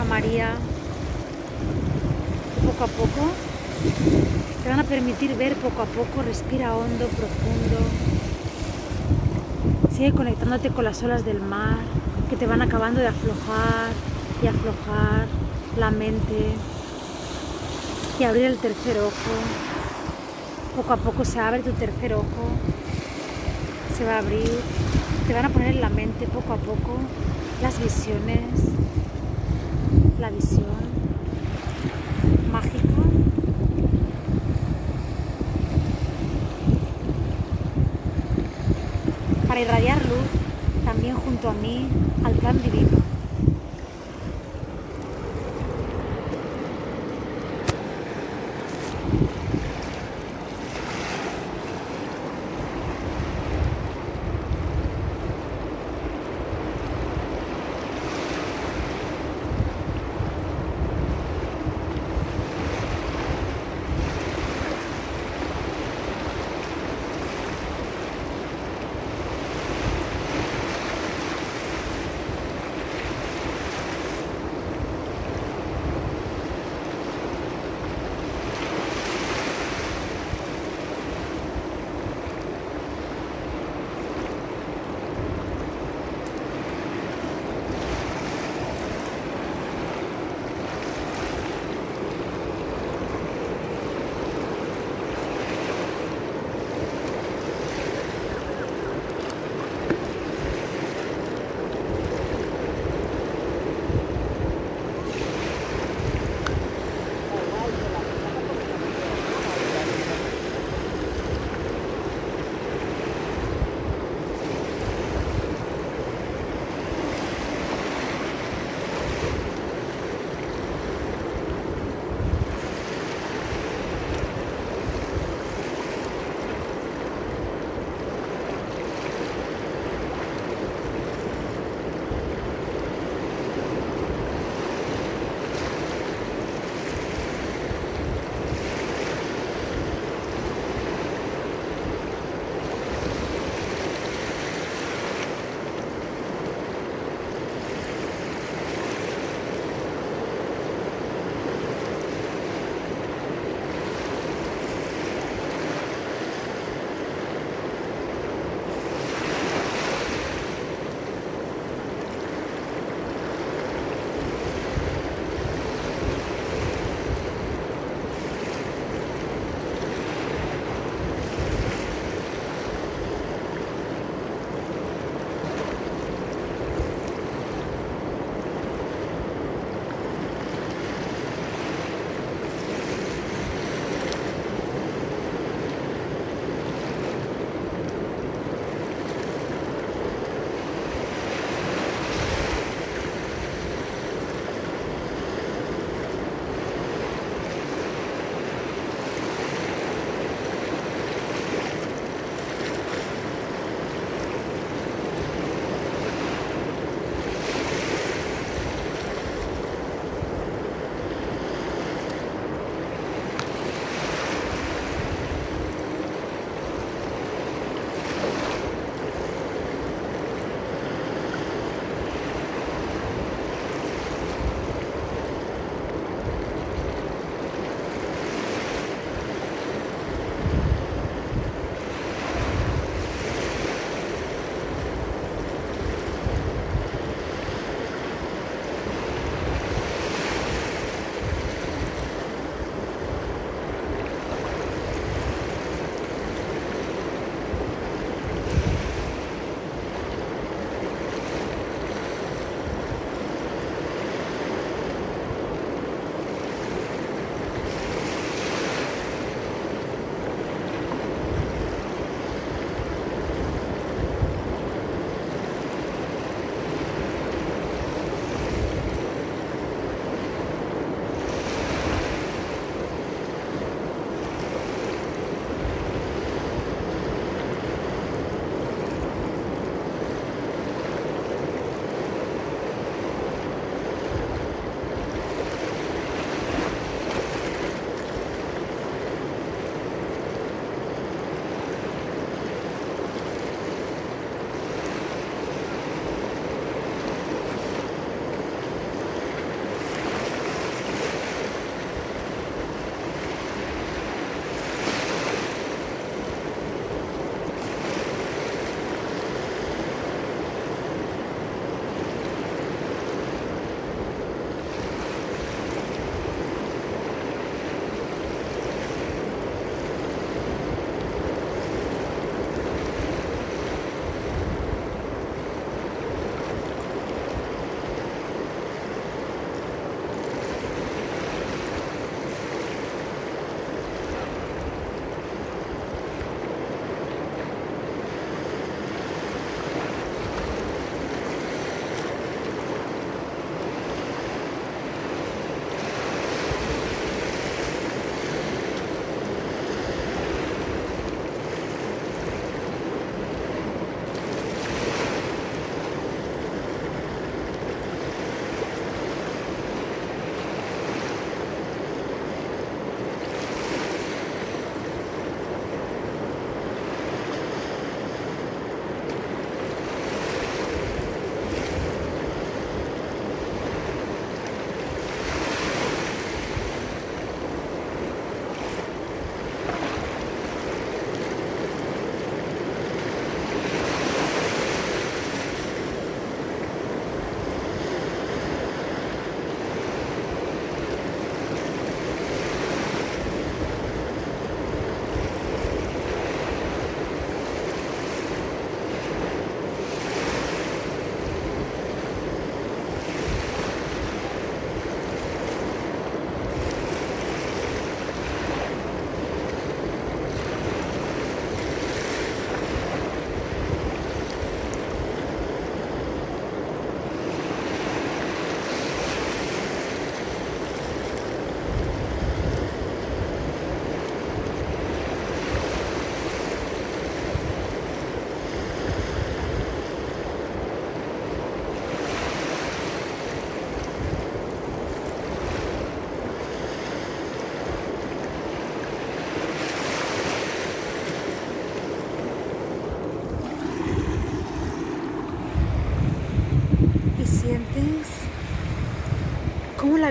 [0.00, 0.52] a María.
[2.64, 4.39] Poco a poco
[4.70, 7.76] van a permitir ver poco a poco, respira hondo, profundo.
[9.92, 11.78] Sigue conectándote con las olas del mar
[12.28, 13.90] que te van acabando de aflojar
[14.40, 15.26] y aflojar
[15.76, 16.52] la mente
[18.20, 19.32] y abrir el tercer ojo.
[20.76, 22.44] Poco a poco se abre tu tercer ojo,
[23.98, 24.52] se va a abrir,
[25.26, 26.96] te van a poner en la mente poco a poco
[27.60, 28.46] las visiones,
[30.20, 30.66] la visión
[32.52, 32.90] mágica
[39.60, 41.86] irradiar luz también junto a mí
[42.24, 43.09] al plan divino.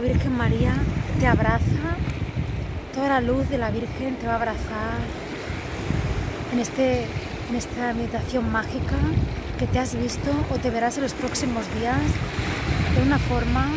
[0.01, 0.73] Virgen María
[1.19, 1.97] te abraza,
[2.93, 4.97] toda la luz de la Virgen te va a abrazar
[6.53, 7.05] en, este,
[7.49, 8.95] en esta meditación mágica
[9.57, 11.99] que te has visto o te verás en los próximos días
[12.95, 13.67] de una forma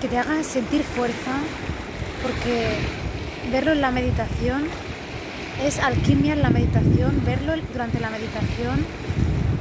[0.00, 1.32] que te haga sentir fuerza,
[2.22, 2.78] porque
[3.50, 4.64] verlo en la meditación
[5.64, 8.84] es alquimia en la meditación, verlo durante la meditación,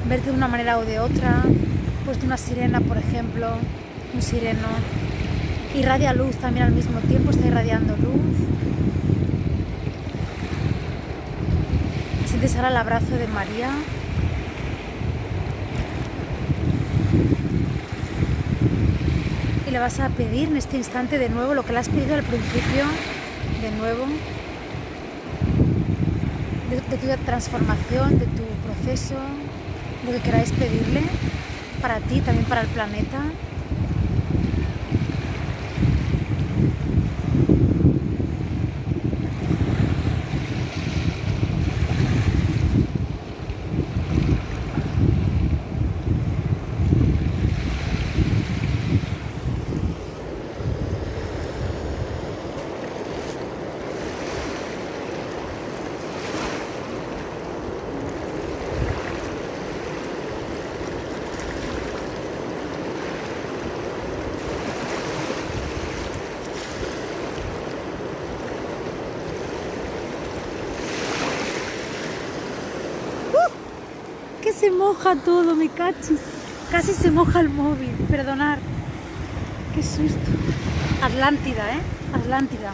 [0.07, 1.43] verte de una manera o de otra,
[2.05, 3.49] pues de una sirena, por ejemplo,
[4.13, 4.67] un sireno,
[5.75, 8.37] irradia luz también al mismo tiempo, está irradiando luz.
[12.27, 13.71] Sientes ahora el abrazo de María.
[19.67, 22.15] Y le vas a pedir en este instante de nuevo lo que le has pedido
[22.15, 22.85] al principio,
[23.61, 24.05] de nuevo,
[26.69, 29.15] de, tu transformación, de tu proceso,
[30.05, 31.03] lo que queráis pedirle
[31.81, 33.21] para ti, también para el planeta.
[74.61, 76.19] Se moja todo, me cachis.
[76.69, 78.59] Casi se moja el móvil, perdonar.
[79.73, 80.29] Qué susto.
[81.01, 81.81] Atlántida, ¿eh?
[82.13, 82.71] Atlántida.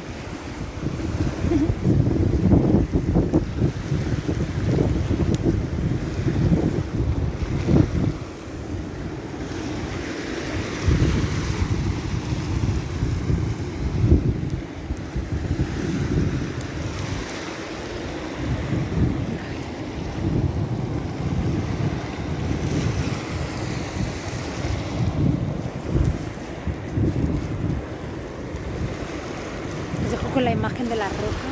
[30.38, 31.50] con la imagen de la roca.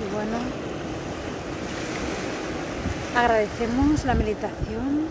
[0.00, 0.38] Y bueno,
[3.40, 5.06] agradecemos la meditación.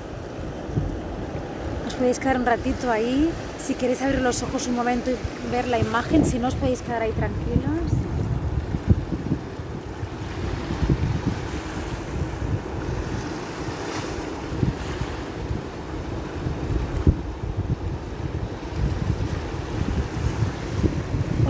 [1.88, 3.28] Os podéis quedar un ratito ahí.
[3.58, 5.16] Si queréis abrir los ojos un momento y
[5.52, 7.66] ver la imagen, si no os podéis quedar ahí tranquilos.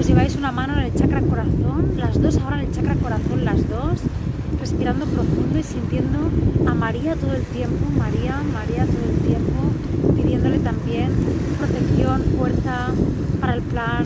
[0.08, 3.70] lleváis una mano en el chakra corazón, las dos ahora en el chakra corazón, las
[3.70, 4.00] dos,
[4.70, 6.20] respirando profundo y sintiendo
[6.70, 11.10] a María todo el tiempo, María, María todo el tiempo, pidiéndole también
[11.58, 12.90] protección, fuerza
[13.42, 14.06] para el plan,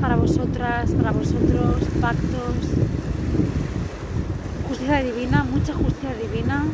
[0.00, 2.66] para vosotras, para vosotros, pactos,
[4.68, 6.64] justicia divina, mucha justicia divina.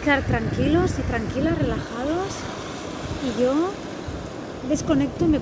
[0.00, 2.28] Quedar tranquilos y tranquilas, relajados.
[3.24, 3.70] Y yo
[4.68, 5.40] desconecto y me,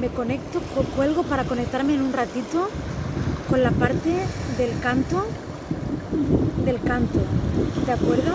[0.00, 0.60] me conecto,
[0.96, 2.68] cuelgo para conectarme en un ratito
[3.48, 4.10] con la parte
[4.58, 5.26] del canto,
[6.64, 7.18] del canto,
[7.86, 8.32] ¿de acuerdo?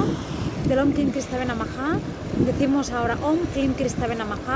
[0.67, 1.99] Del Om Klim Kristaven Amaha.
[2.45, 4.51] Decimos ahora Om Klim Kristaven Amaha.